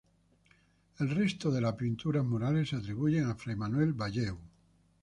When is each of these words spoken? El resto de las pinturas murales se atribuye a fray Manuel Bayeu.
El 0.97 1.11
resto 1.11 1.51
de 1.51 1.61
las 1.61 1.75
pinturas 1.75 2.25
murales 2.25 2.69
se 2.69 2.75
atribuye 2.75 3.21
a 3.21 3.35
fray 3.35 3.55
Manuel 3.55 3.93
Bayeu. 3.93 4.35